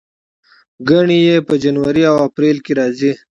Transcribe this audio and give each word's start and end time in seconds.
ګڼې 0.89 1.17
یې 1.27 1.37
په 1.47 1.53
جنوري 1.63 2.03
او 2.11 2.15
اپریل 2.27 2.57
کې 2.65 2.71
راځي. 2.79 3.11